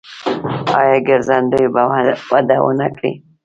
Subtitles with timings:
[0.79, 1.81] آیا ګرځندوی به
[2.31, 3.13] وده ونه کړي؟